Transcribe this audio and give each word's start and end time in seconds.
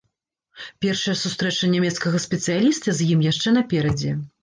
Першая 0.85 1.15
сустрэча 1.25 1.71
нямецкага 1.75 2.25
спецыяліста 2.27 2.87
з 2.99 3.13
ім 3.15 3.19
яшчэ 3.31 3.59
наперадзе. 3.63 4.21